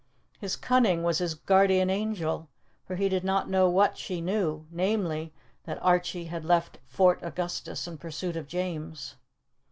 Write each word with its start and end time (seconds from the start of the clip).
His 0.39 0.55
cunning 0.55 1.03
was 1.03 1.19
his 1.19 1.35
guardian 1.35 1.91
angel; 1.91 2.49
for 2.87 2.95
he 2.95 3.07
did 3.07 3.23
not 3.23 3.51
know 3.51 3.69
what 3.69 3.99
she 3.99 4.19
knew 4.19 4.65
namely, 4.71 5.31
that 5.65 5.77
Archie 5.83 6.25
had 6.25 6.43
left 6.43 6.79
Fort 6.87 7.19
Augustus 7.21 7.87
in 7.87 7.99
pursuit 7.99 8.35
of 8.35 8.47
James. 8.47 9.13